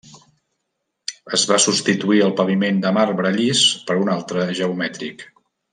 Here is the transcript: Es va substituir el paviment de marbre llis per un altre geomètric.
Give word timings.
Es 1.39 1.43
va 1.51 1.59
substituir 1.65 2.23
el 2.29 2.33
paviment 2.41 2.81
de 2.87 2.95
marbre 2.99 3.35
llis 3.39 3.65
per 3.91 4.03
un 4.07 4.13
altre 4.19 4.51
geomètric. 4.63 5.29